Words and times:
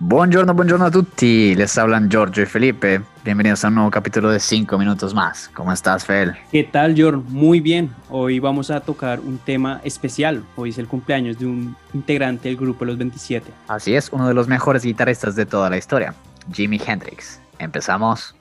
Buongiorno, 0.00 0.54
buongiorno 0.54 0.84
a 0.84 0.90
tutti. 0.92 1.56
Les 1.56 1.76
hablan 1.76 2.08
Giorgio 2.08 2.44
y 2.44 2.46
Felipe. 2.46 3.02
Bienvenidos 3.24 3.64
a 3.64 3.68
un 3.68 3.74
nuevo 3.74 3.90
capítulo 3.90 4.30
de 4.30 4.38
5 4.38 4.78
minutos 4.78 5.12
más. 5.12 5.50
¿Cómo 5.52 5.72
estás, 5.72 6.04
Fel? 6.04 6.36
¿Qué 6.52 6.62
tal, 6.62 6.94
Giorgio? 6.94 7.24
Muy 7.28 7.58
bien. 7.58 7.90
Hoy 8.08 8.38
vamos 8.38 8.70
a 8.70 8.78
tocar 8.78 9.18
un 9.18 9.38
tema 9.38 9.80
especial. 9.82 10.44
Hoy 10.54 10.70
es 10.70 10.78
el 10.78 10.86
cumpleaños 10.86 11.40
de 11.40 11.46
un 11.46 11.74
integrante 11.94 12.48
del 12.48 12.56
grupo 12.56 12.84
Los 12.84 12.96
27. 12.96 13.50
Así 13.66 13.96
es, 13.96 14.12
uno 14.12 14.28
de 14.28 14.34
los 14.34 14.46
mejores 14.46 14.84
guitarristas 14.84 15.34
de 15.34 15.46
toda 15.46 15.68
la 15.68 15.78
historia, 15.78 16.14
Jimi 16.52 16.80
Hendrix. 16.86 17.40
Empezamos. 17.58 18.36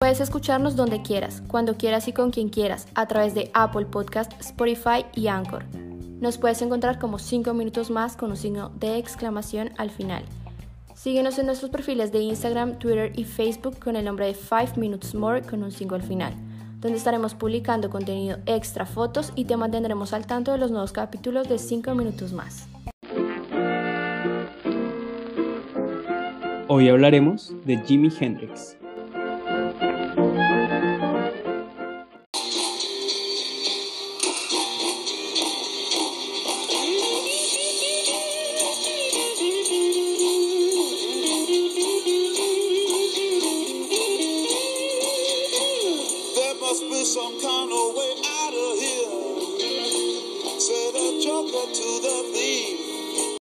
Puedes 0.00 0.20
escucharnos 0.20 0.74
donde 0.74 1.00
quieras, 1.02 1.44
cuando 1.46 1.76
quieras 1.76 2.08
y 2.08 2.12
con 2.12 2.32
quien 2.32 2.48
quieras, 2.48 2.88
a 2.96 3.06
través 3.06 3.34
de 3.34 3.52
Apple 3.54 3.86
Podcast, 3.86 4.32
Spotify 4.40 5.06
y 5.14 5.28
Anchor. 5.28 5.64
Nos 6.20 6.38
puedes 6.38 6.62
encontrar 6.62 6.98
como 6.98 7.18
5 7.18 7.52
minutos 7.52 7.90
más 7.90 8.16
con 8.16 8.30
un 8.30 8.36
signo 8.36 8.70
de 8.80 8.96
exclamación 8.96 9.72
al 9.76 9.90
final. 9.90 10.24
Síguenos 10.94 11.38
en 11.38 11.44
nuestros 11.44 11.70
perfiles 11.70 12.10
de 12.10 12.20
Instagram, 12.20 12.78
Twitter 12.78 13.12
y 13.16 13.24
Facebook 13.24 13.78
con 13.78 13.96
el 13.96 14.06
nombre 14.06 14.26
de 14.26 14.34
5 14.34 14.72
Minutes 14.76 15.14
More 15.14 15.42
con 15.42 15.62
un 15.62 15.70
signo 15.70 15.94
al 15.94 16.02
final, 16.02 16.32
donde 16.80 16.96
estaremos 16.96 17.34
publicando 17.34 17.90
contenido 17.90 18.38
extra, 18.46 18.86
fotos 18.86 19.30
y 19.36 19.44
te 19.44 19.58
mantendremos 19.58 20.14
al 20.14 20.26
tanto 20.26 20.52
de 20.52 20.58
los 20.58 20.70
nuevos 20.70 20.92
capítulos 20.92 21.50
de 21.50 21.58
5 21.58 21.94
minutos 21.94 22.32
más. 22.32 22.66
Hoy 26.68 26.88
hablaremos 26.88 27.54
de 27.66 27.76
Jimi 27.84 28.10
Hendrix. 28.18 28.75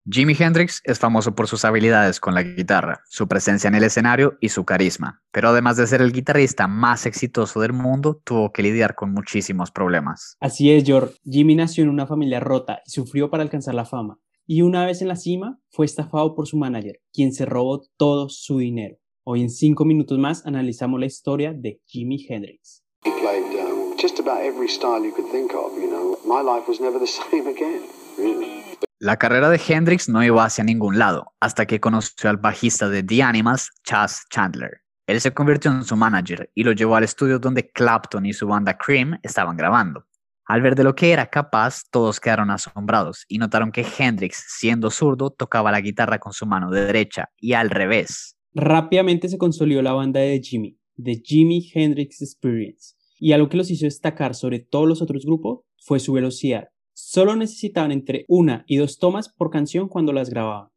Jimi 0.08 0.36
Hendrix 0.38 0.84
es 0.84 1.00
famoso 1.00 1.34
por 1.34 1.48
sus 1.48 1.66
habilidades 1.66 2.20
con 2.20 2.36
la 2.36 2.44
guitarra, 2.44 3.02
su 3.10 3.28
presencia 3.28 3.68
en 3.70 3.74
el 3.74 3.84
escenario 3.84 4.38
y 4.40 4.50
su 4.50 4.64
carisma. 4.64 5.24
Pero 5.32 5.50
además 5.50 5.78
de 5.78 5.88
ser 5.88 6.00
el 6.04 6.12
guitarrista 6.12 6.68
más 6.68 7.08
exitoso 7.08 7.60
del 7.60 7.74
mundo, 7.74 8.22
tuvo 8.24 8.54
que 8.54 8.62
lidiar 8.62 8.94
con 8.94 9.12
muchísimos 9.14 9.72
problemas. 9.72 10.38
Así 10.40 10.72
es, 10.72 10.84
George. 10.84 11.16
Jimmy 11.24 11.56
nació 11.56 11.86
en 11.86 11.90
una 11.90 12.06
familia 12.06 12.40
rota 12.40 12.84
y 12.86 12.92
sufrió 12.92 13.32
para 13.32 13.42
alcanzar 13.42 13.74
la 13.74 13.86
fama. 13.86 14.20
Y 14.46 14.62
una 14.62 14.86
vez 14.86 15.02
en 15.02 15.08
la 15.08 15.16
cima, 15.16 15.60
fue 15.72 15.88
estafado 15.88 16.36
por 16.36 16.46
su 16.46 16.58
manager, 16.58 17.02
quien 17.12 17.34
se 17.34 17.46
robó 17.46 17.82
todo 17.98 18.30
su 18.30 18.60
dinero. 18.60 18.98
Hoy 19.24 19.42
en 19.42 19.50
5 19.50 19.86
minutos 19.86 20.20
más 20.20 20.46
analizamos 20.46 21.00
la 21.00 21.08
historia 21.08 21.52
de 21.52 21.82
Jimi 21.88 22.24
Hendrix. 22.30 22.84
Played 23.02 23.60
um, 23.60 23.98
just 24.00 24.20
about 24.20 24.44
every 24.44 24.70
style 24.70 25.04
you 25.04 25.16
could 25.16 25.32
think 25.32 25.52
of, 25.56 25.74
you 25.82 25.90
know. 25.90 26.20
My 26.28 26.44
life 26.44 26.68
was 26.68 26.80
never 26.80 27.00
the 27.00 27.08
same 27.32 27.48
again, 27.48 27.82
really. 28.20 28.55
La 29.00 29.18
carrera 29.18 29.50
de 29.50 29.60
Hendrix 29.68 30.08
no 30.08 30.24
iba 30.24 30.46
hacia 30.46 30.64
ningún 30.64 30.98
lado, 30.98 31.34
hasta 31.42 31.66
que 31.66 31.82
conoció 31.82 32.30
al 32.30 32.38
bajista 32.38 32.88
de 32.88 33.04
The 33.04 33.24
Animals, 33.24 33.72
Chas 33.84 34.26
Chandler. 34.30 34.86
Él 35.06 35.20
se 35.20 35.34
convirtió 35.34 35.70
en 35.70 35.84
su 35.84 35.98
manager 35.98 36.50
y 36.56 36.64
lo 36.64 36.72
llevó 36.72 36.96
al 36.96 37.04
estudio 37.04 37.38
donde 37.38 37.70
Clapton 37.70 38.26
y 38.26 38.32
su 38.32 38.48
banda 38.48 38.78
Cream 38.78 39.20
estaban 39.22 39.58
grabando. 39.58 40.06
Al 40.46 40.62
ver 40.62 40.76
de 40.76 40.86
lo 40.86 40.96
que 40.96 41.12
era 41.12 41.30
capaz, 41.30 41.82
todos 41.92 42.22
quedaron 42.22 42.50
asombrados 42.52 43.26
y 43.28 43.38
notaron 43.38 43.74
que 43.74 43.86
Hendrix, 43.98 44.46
siendo 44.48 44.90
zurdo, 44.90 45.30
tocaba 45.30 45.72
la 45.72 45.82
guitarra 45.82 46.20
con 46.20 46.32
su 46.32 46.46
mano 46.46 46.72
derecha 46.72 47.30
y 47.38 47.52
al 47.52 47.72
revés. 47.72 48.38
Rápidamente 48.54 49.28
se 49.28 49.38
consolidó 49.38 49.82
la 49.82 49.92
banda 49.92 50.22
de 50.22 50.40
Jimmy, 50.40 50.78
The 51.04 51.22
Jimi 51.22 51.70
Hendrix 51.74 52.22
Experience, 52.22 52.96
y 53.20 53.34
algo 53.34 53.50
que 53.50 53.58
los 53.58 53.70
hizo 53.70 53.86
destacar 53.86 54.36
sobre 54.36 54.60
todos 54.60 54.88
los 54.88 55.02
otros 55.02 55.26
grupos 55.26 55.66
fue 55.78 56.00
su 56.00 56.14
velocidad. 56.14 56.70
Solo 56.98 57.36
necesitaban 57.36 57.92
entre 57.92 58.24
una 58.30 58.64
y 58.68 58.78
dos 58.78 59.00
tomas 59.00 59.28
por 59.28 59.50
canción 59.50 59.90
cuando 59.90 60.14
las 60.14 60.30
grababan. 60.30 60.70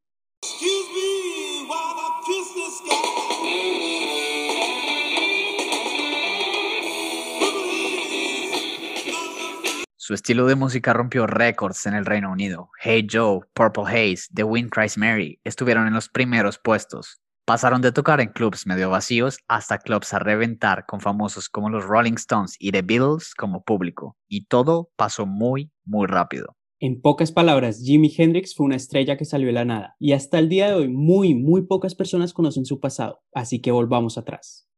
Su 9.97 10.15
estilo 10.15 10.47
de 10.47 10.57
música 10.57 10.93
rompió 10.93 11.29
récords 11.29 11.87
en 11.87 11.95
el 11.95 12.05
Reino 12.05 12.33
Unido. 12.33 12.71
Hey 12.83 13.07
Joe, 13.09 13.43
Purple 13.55 13.85
Haze, 13.85 14.27
The 14.35 14.43
Wind 14.43 14.71
Cries 14.71 14.99
Mary 14.99 15.41
estuvieron 15.45 15.87
en 15.87 15.95
los 15.95 16.09
primeros 16.09 16.59
puestos. 16.59 17.21
Pasaron 17.49 17.81
de 17.81 17.93
tocar 17.93 18.21
en 18.21 18.29
clubs 18.29 18.67
medio 18.67 18.91
vacíos 18.91 19.39
hasta 19.49 19.79
clubs 19.79 20.13
a 20.13 20.19
reventar 20.19 20.85
con 20.85 21.01
famosos 21.01 21.49
como 21.49 21.71
los 21.71 21.83
Rolling 21.83 22.17
Stones 22.17 22.57
y 22.59 22.73
The 22.73 22.83
Beatles 22.83 23.33
como 23.35 23.63
público. 23.63 24.19
Y 24.29 24.45
todo 24.49 24.91
pasó 24.97 25.25
muy, 25.25 25.71
muy 25.87 26.07
rápido. 26.07 26.59
En 26.79 27.01
pocas 27.01 27.33
palabras, 27.33 27.81
Jimi 27.83 28.13
Hendrix 28.15 28.55
fue 28.55 28.67
una 28.67 28.77
estrella 28.77 29.17
que 29.17 29.25
salió 29.25 29.47
de 29.47 29.55
la 29.55 29.65
nada, 29.65 29.97
y 29.99 30.13
hasta 30.13 30.39
el 30.39 30.51
día 30.51 30.69
de 30.69 30.75
hoy 30.75 30.89
muy, 30.89 31.35
muy 31.35 31.63
pocas 31.63 31.95
personas 31.95 32.35
conocen 32.35 32.67
su 32.67 32.81
pasado, 32.81 33.23
así 33.33 33.63
que 33.63 33.71
volvamos 33.71 34.19
atrás. 34.19 34.69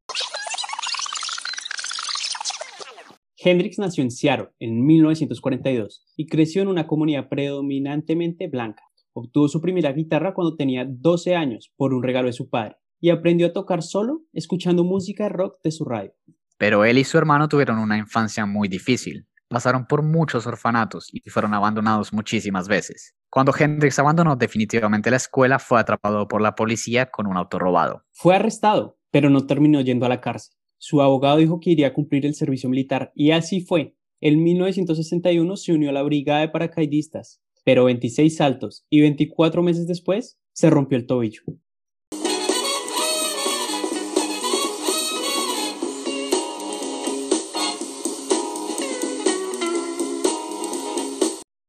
Hendrix 3.35 3.79
nació 3.79 4.01
en 4.01 4.11
Seattle 4.11 4.51
en 4.59 4.85
1942 4.85 6.05
y 6.15 6.27
creció 6.27 6.61
en 6.61 6.69
una 6.69 6.87
comunidad 6.87 7.27
predominantemente 7.27 8.47
blanca. 8.47 8.83
Obtuvo 9.13 9.47
su 9.47 9.61
primera 9.61 9.91
guitarra 9.91 10.33
cuando 10.33 10.55
tenía 10.55 10.85
12 10.87 11.35
años 11.35 11.71
por 11.75 11.93
un 11.93 12.03
regalo 12.03 12.27
de 12.27 12.33
su 12.33 12.49
padre 12.49 12.77
y 12.99 13.09
aprendió 13.09 13.47
a 13.47 13.53
tocar 13.53 13.81
solo 13.81 14.21
escuchando 14.31 14.83
música 14.83 15.27
rock 15.27 15.57
de 15.63 15.71
su 15.71 15.83
radio. 15.85 16.13
Pero 16.57 16.85
él 16.85 16.97
y 16.97 17.03
su 17.03 17.17
hermano 17.17 17.49
tuvieron 17.49 17.79
una 17.79 17.97
infancia 17.97 18.45
muy 18.45 18.67
difícil. 18.67 19.27
Pasaron 19.49 19.85
por 19.85 20.01
muchos 20.01 20.47
orfanatos 20.47 21.09
y 21.11 21.29
fueron 21.29 21.53
abandonados 21.53 22.13
muchísimas 22.13 22.69
veces. 22.69 23.15
Cuando 23.29 23.53
Hendrix 23.57 23.99
abandonó 23.99 24.35
definitivamente 24.37 25.11
la 25.11 25.17
escuela, 25.17 25.59
fue 25.59 25.79
atrapado 25.79 26.27
por 26.27 26.41
la 26.41 26.55
policía 26.55 27.07
con 27.07 27.27
un 27.27 27.35
auto 27.35 27.59
robado. 27.59 28.05
Fue 28.11 28.35
arrestado, 28.35 28.97
pero 29.09 29.29
no 29.29 29.45
terminó 29.45 29.81
yendo 29.81 30.05
a 30.05 30.09
la 30.09 30.21
cárcel. 30.21 30.55
Su 30.77 31.01
abogado 31.01 31.37
dijo 31.37 31.59
que 31.59 31.71
iría 31.71 31.87
a 31.87 31.93
cumplir 31.93 32.25
el 32.25 32.33
servicio 32.33 32.69
militar 32.69 33.11
y 33.13 33.31
así 33.31 33.61
fue. 33.61 33.95
En 34.21 34.41
1961 34.43 35.57
se 35.57 35.73
unió 35.73 35.89
a 35.89 35.93
la 35.93 36.03
brigada 36.03 36.41
de 36.41 36.49
paracaidistas, 36.49 37.41
pero 37.63 37.85
26 37.85 38.35
saltos 38.35 38.85
y 38.89 39.01
24 39.01 39.61
meses 39.63 39.87
después 39.87 40.39
se 40.53 40.69
rompió 40.69 40.97
el 40.97 41.05
tobillo. 41.05 41.41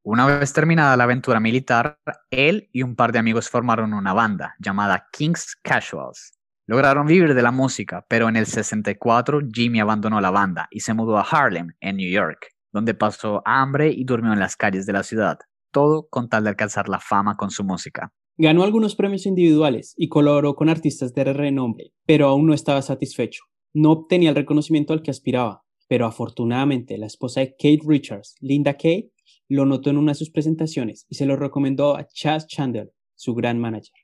Una 0.04 0.26
vez 0.26 0.52
terminada 0.52 0.94
la 0.96 1.04
aventura 1.04 1.40
militar, 1.40 1.96
él 2.30 2.68
y 2.70 2.82
un 2.82 2.96
par 2.96 3.12
de 3.12 3.18
amigos 3.18 3.48
formaron 3.48 3.94
una 3.94 4.12
banda 4.12 4.54
llamada 4.58 5.08
King's 5.10 5.56
Casuals. 5.62 6.34
Lograron 6.66 7.06
vivir 7.06 7.34
de 7.34 7.42
la 7.42 7.50
música, 7.50 8.04
pero 8.08 8.28
en 8.28 8.36
el 8.36 8.44
64 8.44 9.40
Jimmy 9.50 9.80
abandonó 9.80 10.20
la 10.20 10.30
banda 10.30 10.68
y 10.70 10.80
se 10.80 10.92
mudó 10.92 11.16
a 11.16 11.22
Harlem, 11.22 11.72
en 11.80 11.96
New 11.96 12.10
York, 12.10 12.48
donde 12.72 12.92
pasó 12.92 13.42
hambre 13.46 13.88
y 13.90 14.04
durmió 14.04 14.34
en 14.34 14.38
las 14.38 14.54
calles 14.54 14.84
de 14.84 14.92
la 14.92 15.02
ciudad, 15.02 15.38
todo 15.72 16.06
con 16.08 16.28
tal 16.28 16.44
de 16.44 16.50
alcanzar 16.50 16.88
la 16.88 17.00
fama 17.00 17.36
con 17.36 17.50
su 17.50 17.64
música. 17.64 18.12
Ganó 18.38 18.62
algunos 18.62 18.94
premios 18.94 19.26
individuales 19.26 19.94
y 19.96 20.08
colaboró 20.08 20.54
con 20.54 20.68
artistas 20.68 21.12
de 21.14 21.24
renombre, 21.24 21.92
pero 22.06 22.28
aún 22.28 22.46
no 22.46 22.54
estaba 22.54 22.80
satisfecho. 22.82 23.42
No 23.74 23.92
obtenía 23.92 24.30
el 24.30 24.36
reconocimiento 24.36 24.92
al 24.92 25.02
que 25.02 25.10
aspiraba, 25.10 25.64
pero 25.88 26.06
afortunadamente 26.06 26.96
la 26.98 27.06
esposa 27.06 27.40
de 27.40 27.50
Kate 27.50 27.80
Richards, 27.86 28.36
Linda 28.40 28.74
Kay, 28.76 29.10
lo 29.48 29.66
notó 29.66 29.90
en 29.90 29.98
una 29.98 30.12
de 30.12 30.16
sus 30.16 30.30
presentaciones 30.30 31.06
y 31.08 31.16
se 31.16 31.26
lo 31.26 31.36
recomendó 31.36 31.96
a 31.96 32.06
Chas 32.06 32.46
Chandler, 32.46 32.92
su 33.14 33.34
gran 33.34 33.58
manager. 33.58 34.01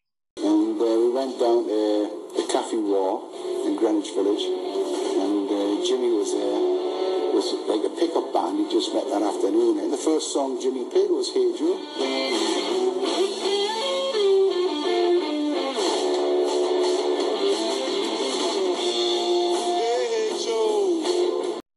Met 8.86 9.10
that 9.10 9.22
afternoon. 9.22 9.80
And 9.80 9.92
the 9.92 9.96
first 9.96 10.32
song 10.32 10.58
Jimmy 10.60 10.84
played 10.84 11.10
was 11.10 11.30
Hey 11.34 11.52
Joe. 11.58 11.76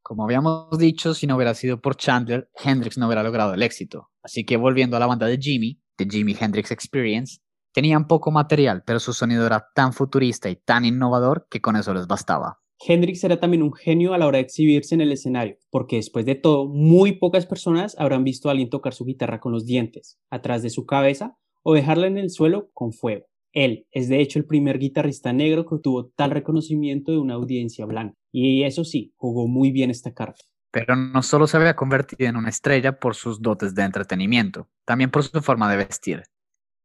Como 0.02 0.24
habíamos 0.24 0.78
dicho, 0.78 1.14
si 1.14 1.26
no 1.26 1.36
hubiera 1.36 1.54
sido 1.54 1.80
por 1.80 1.96
Chandler, 1.96 2.50
Hendrix 2.62 2.98
no 2.98 3.06
hubiera 3.06 3.22
logrado 3.22 3.54
el 3.54 3.62
éxito. 3.62 4.10
Así 4.22 4.44
que 4.44 4.56
volviendo 4.56 4.96
a 4.96 5.00
la 5.00 5.06
banda 5.06 5.26
de 5.26 5.38
Jimmy, 5.38 5.80
The 5.96 6.06
Jimi 6.08 6.36
Hendrix 6.38 6.70
Experience, 6.70 7.40
tenían 7.72 8.06
poco 8.06 8.30
material, 8.30 8.84
pero 8.84 9.00
su 9.00 9.12
sonido 9.12 9.46
era 9.46 9.70
tan 9.74 9.92
futurista 9.92 10.50
y 10.50 10.56
tan 10.56 10.84
innovador 10.84 11.48
que 11.50 11.60
con 11.60 11.76
eso 11.76 11.94
les 11.94 12.06
bastaba. 12.06 12.61
Hendrix 12.86 13.22
era 13.24 13.38
también 13.38 13.62
un 13.62 13.72
genio 13.72 14.14
a 14.14 14.18
la 14.18 14.26
hora 14.26 14.38
de 14.38 14.44
exhibirse 14.44 14.94
en 14.94 15.00
el 15.00 15.12
escenario, 15.12 15.56
porque 15.70 15.96
después 15.96 16.26
de 16.26 16.34
todo, 16.34 16.66
muy 16.66 17.12
pocas 17.12 17.46
personas 17.46 17.94
habrán 17.98 18.24
visto 18.24 18.48
a 18.48 18.52
alguien 18.52 18.70
tocar 18.70 18.92
su 18.94 19.04
guitarra 19.04 19.40
con 19.40 19.52
los 19.52 19.66
dientes, 19.66 20.18
atrás 20.30 20.62
de 20.62 20.70
su 20.70 20.86
cabeza, 20.86 21.36
o 21.62 21.74
dejarla 21.74 22.06
en 22.06 22.18
el 22.18 22.30
suelo 22.30 22.70
con 22.72 22.92
fuego. 22.92 23.26
Él 23.52 23.86
es 23.90 24.08
de 24.08 24.20
hecho 24.20 24.38
el 24.38 24.46
primer 24.46 24.78
guitarrista 24.78 25.32
negro 25.32 25.66
que 25.66 25.76
tuvo 25.78 26.06
tal 26.16 26.30
reconocimiento 26.30 27.12
de 27.12 27.18
una 27.18 27.34
audiencia 27.34 27.84
blanca. 27.84 28.14
Y 28.32 28.64
eso 28.64 28.84
sí, 28.84 29.12
jugó 29.16 29.46
muy 29.46 29.70
bien 29.70 29.90
esta 29.90 30.14
carta. 30.14 30.40
Pero 30.70 30.96
no 30.96 31.22
solo 31.22 31.46
se 31.46 31.58
había 31.58 31.76
convertido 31.76 32.28
en 32.30 32.36
una 32.36 32.48
estrella 32.48 32.98
por 32.98 33.14
sus 33.14 33.42
dotes 33.42 33.74
de 33.74 33.82
entretenimiento, 33.82 34.68
también 34.86 35.10
por 35.10 35.22
su 35.22 35.42
forma 35.42 35.70
de 35.70 35.76
vestir. 35.76 36.22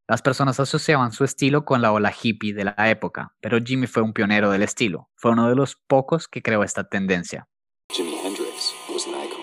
Las 0.08 0.22
personas 0.22 0.58
asociaban 0.58 1.12
su 1.12 1.22
estilo 1.22 1.66
con 1.66 1.82
la 1.82 1.92
ola 1.92 2.10
hippie 2.10 2.54
de 2.54 2.64
la 2.64 2.74
época, 2.90 3.34
pero 3.42 3.58
Jimmy 3.62 3.86
fue 3.86 4.02
un 4.02 4.14
pionero 4.14 4.50
del 4.50 4.62
estilo. 4.62 5.10
Fue 5.16 5.32
uno 5.32 5.50
de 5.50 5.54
los 5.54 5.76
pocos 5.86 6.28
que 6.28 6.40
creó 6.40 6.64
esta 6.64 6.88
tendencia. 6.88 7.46
Jimi 7.92 8.14
Hendrix 8.24 8.74
was 8.90 9.06
an 9.06 9.12
icon. 9.22 9.42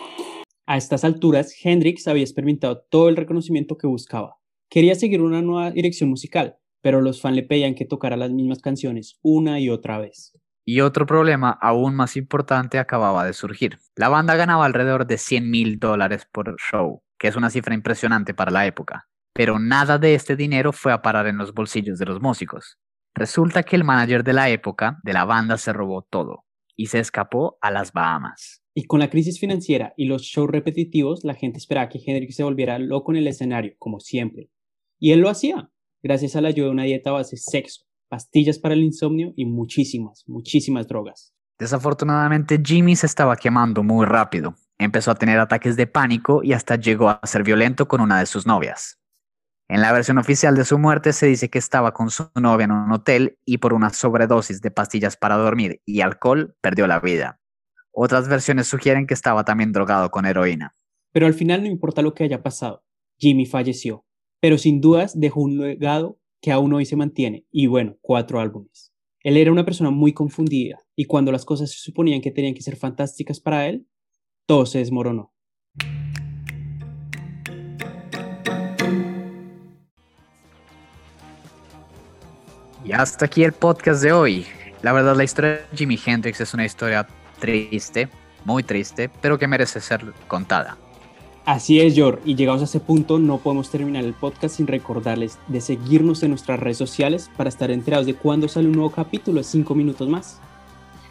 A 0.66 0.76
estas 0.76 1.04
alturas, 1.04 1.56
Hendrix 1.64 2.08
había 2.08 2.24
experimentado 2.24 2.84
todo 2.90 3.10
el 3.10 3.16
reconocimiento 3.16 3.78
que 3.78 3.86
buscaba. 3.86 4.38
Quería 4.68 4.96
seguir 4.96 5.22
una 5.22 5.44
nueva 5.44 5.70
dirección 5.70 6.10
musical, 6.10 6.56
pero 6.82 7.00
los 7.00 7.22
fans 7.22 7.36
le 7.36 7.44
pedían 7.44 7.76
que 7.76 7.86
tocara 7.86 8.18
las 8.18 8.32
mismas 8.32 8.64
canciones 8.64 9.20
una 9.22 9.60
y 9.60 9.70
otra 9.70 10.00
vez. 10.00 10.34
Y 10.66 10.82
otro 10.82 11.06
problema 11.06 11.52
aún 11.62 11.96
más 11.96 12.18
importante 12.18 12.80
acababa 12.80 13.24
de 13.24 13.34
surgir. 13.34 13.78
La 13.96 14.10
banda 14.10 14.36
ganaba 14.36 14.66
alrededor 14.66 15.06
de 15.06 15.20
100 15.20 15.48
mil 15.48 15.78
dólares 15.78 16.28
por 16.32 16.56
show, 16.58 17.04
que 17.20 17.28
es 17.28 17.36
una 17.36 17.52
cifra 17.52 17.76
impresionante 17.76 18.34
para 18.34 18.50
la 18.50 18.66
época. 18.66 19.08
Pero 19.36 19.60
nada 19.60 19.98
de 19.98 20.16
este 20.16 20.38
dinero 20.38 20.72
fue 20.72 20.94
a 20.94 21.02
parar 21.02 21.28
en 21.28 21.38
los 21.38 21.54
bolsillos 21.54 22.00
de 22.00 22.06
los 22.06 22.22
músicos. 22.22 22.78
Resulta 23.14 23.64
que 23.64 23.76
el 23.76 23.84
manager 23.84 24.24
de 24.24 24.32
la 24.32 24.50
época 24.50 24.98
de 25.04 25.12
la 25.12 25.26
banda 25.26 25.58
se 25.58 25.74
robó 25.74 26.04
todo 26.10 26.46
y 26.78 26.86
se 26.86 27.00
escapó 27.00 27.58
a 27.60 27.70
las 27.70 27.92
Bahamas. 27.92 28.64
Y 28.74 28.86
con 28.86 29.02
la 29.02 29.10
crisis 29.10 29.38
financiera 29.38 29.94
y 29.98 30.06
los 30.06 30.22
shows 30.22 30.50
repetitivos, 30.50 31.26
la 31.26 31.34
gente 31.34 31.58
esperaba 31.58 31.90
que 31.90 32.00
Hendrix 32.06 32.38
se 32.38 32.44
volviera 32.44 32.80
loco 32.80 33.12
en 33.12 33.18
el 33.18 33.28
escenario, 33.28 33.74
como 33.78 34.00
siempre. 34.00 34.50
Y 35.00 35.12
él 35.12 35.20
lo 35.20 35.30
hacía, 35.30 35.70
gracias 36.02 36.38
a 36.38 36.42
la 36.42 36.48
ayuda 36.48 36.68
de 36.68 36.72
una 36.72 36.84
dieta 36.84 37.12
base 37.12 37.36
sexo, 37.36 37.84
pastillas 38.08 38.58
para 38.58 38.74
el 38.74 38.84
insomnio 38.84 39.34
y 39.36 39.46
muchísimas, 39.46 40.24
muchísimas 40.28 40.88
drogas. 40.88 41.34
Desafortunadamente, 41.60 42.62
Jimmy 42.64 42.96
se 42.96 43.06
estaba 43.06 43.36
quemando 43.36 43.84
muy 43.84 44.06
rápido. 44.06 44.56
Empezó 44.78 45.12
a 45.12 45.16
tener 45.16 45.40
ataques 45.40 45.76
de 45.76 45.88
pánico 45.88 46.42
y 46.42 46.54
hasta 46.54 46.78
llegó 46.78 47.10
a 47.10 47.20
ser 47.24 47.44
violento 47.44 47.88
con 47.88 48.00
una 48.00 48.20
de 48.20 48.26
sus 48.26 48.46
novias. 48.46 49.00
En 49.68 49.82
la 49.82 49.92
versión 49.92 50.20
oficial 50.20 50.56
de 50.56 50.64
su 50.64 50.78
muerte 50.78 51.12
se 51.12 51.26
dice 51.26 51.50
que 51.50 51.58
estaba 51.58 51.92
con 51.92 52.12
su 52.12 52.30
novia 52.36 52.66
en 52.66 52.72
un 52.72 52.92
hotel 52.92 53.40
y 53.46 53.58
por 53.58 53.74
una 53.74 53.90
sobredosis 53.90 54.62
de 54.62 54.70
pastillas 54.70 55.18
para 55.18 55.38
dormir 55.38 55.82
y 55.86 56.02
alcohol 56.02 56.56
perdió 56.62 56.86
la 56.86 57.00
vida. 57.00 57.42
Otras 57.92 58.28
versiones 58.28 58.68
sugieren 58.68 59.08
que 59.08 59.16
estaba 59.16 59.44
también 59.44 59.72
drogado 59.72 60.12
con 60.12 60.28
heroína. 60.28 60.76
Pero 61.12 61.26
al 61.26 61.34
final 61.34 61.64
no 61.64 61.68
importa 61.68 62.04
lo 62.04 62.14
que 62.14 62.24
haya 62.24 62.44
pasado, 62.44 62.84
Jimmy 63.18 63.48
falleció, 63.48 64.06
pero 64.40 64.60
sin 64.60 64.82
dudas 64.82 65.20
dejó 65.20 65.42
un 65.42 65.58
legado 65.58 66.20
que 66.42 66.52
aún 66.52 66.72
hoy 66.74 66.86
se 66.86 66.96
mantiene 66.96 67.48
y 67.50 67.66
bueno, 67.66 67.98
cuatro 68.02 68.40
álbumes. 68.40 68.94
Él 69.24 69.36
era 69.36 69.52
una 69.52 69.66
persona 69.66 69.90
muy 69.90 70.14
confundida 70.14 70.78
y 70.96 71.06
cuando 71.06 71.32
las 71.32 71.44
cosas 71.44 71.72
se 71.72 71.80
suponían 71.80 72.22
que 72.22 72.30
tenían 72.30 72.54
que 72.54 72.62
ser 72.62 72.76
fantásticas 72.76 73.40
para 73.40 73.68
él, 73.68 73.88
todo 74.46 74.68
se 74.68 74.78
desmoronó. 74.78 75.34
Y 82.86 82.92
hasta 82.92 83.26
aquí 83.26 83.44
el 83.44 83.52
podcast 83.52 84.04
de 84.04 84.12
hoy. 84.12 84.46
La 84.84 84.94
verdad, 84.94 85.16
la 85.16 85.24
historia 85.24 85.52
de 85.52 85.66
Jimi 85.76 86.00
Hendrix 86.06 86.40
es 86.40 86.54
una 86.54 86.66
historia 86.66 87.08
triste, 87.40 88.10
muy 88.46 88.62
triste, 88.62 89.10
pero 89.22 89.40
que 89.40 89.48
merece 89.48 89.82
ser 89.82 90.14
contada. 90.28 90.78
Así 91.46 91.80
es, 91.80 91.98
Jor, 91.98 92.22
y 92.26 92.36
llegados 92.36 92.62
a 92.62 92.66
ese 92.66 92.80
punto 92.80 93.18
no 93.18 93.40
podemos 93.40 93.72
terminar 93.72 94.04
el 94.04 94.14
podcast 94.14 94.58
sin 94.58 94.68
recordarles 94.68 95.40
de 95.48 95.62
seguirnos 95.62 96.22
en 96.22 96.30
nuestras 96.30 96.60
redes 96.60 96.78
sociales 96.78 97.30
para 97.36 97.50
estar 97.50 97.72
enterados 97.72 98.06
de 98.06 98.16
cuándo 98.16 98.48
sale 98.48 98.68
un 98.68 98.74
nuevo 98.74 98.92
capítulo 98.92 99.40
de 99.40 99.44
5 99.44 99.74
minutos 99.74 100.08
más. 100.08 100.40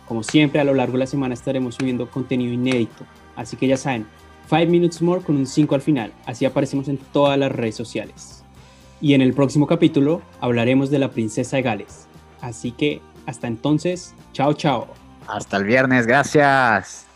Como 0.07 0.23
siempre, 0.23 0.61
a 0.61 0.65
lo 0.65 0.75
largo 0.75 0.93
de 0.93 1.01
la 1.01 1.07
semana 1.07 1.35
estaremos 1.35 1.75
subiendo 1.75 2.09
contenido 2.09 2.53
inédito, 2.53 3.05
así 3.35 3.57
que 3.57 3.67
ya 3.67 3.77
saben, 3.77 4.07
5 4.49 4.71
minutes 4.71 5.03
more 5.03 5.23
con 5.23 5.37
un 5.37 5.47
5 5.47 5.75
al 5.75 5.83
final, 5.83 6.13
así 6.27 6.45
aparecemos 6.45 6.89
en 6.89 6.99
todas 6.99 7.39
las 7.39 7.51
redes 7.51 7.75
sociales. 7.75 8.44
Y 9.01 9.15
en 9.15 9.21
el 9.21 9.35
próximo 9.35 9.67
capítulo 9.67 10.23
hablaremos 10.41 10.91
de 10.91 10.99
la 10.99 11.11
princesa 11.11 11.57
de 11.57 11.63
Gales. 11.63 12.07
Así 12.41 12.73
que 12.73 13.01
hasta 13.27 13.47
entonces, 13.47 14.15
chao 14.33 14.53
chao. 14.55 14.89
Hasta 15.27 15.57
el 15.57 15.65
viernes, 15.65 16.07
gracias. 16.07 17.07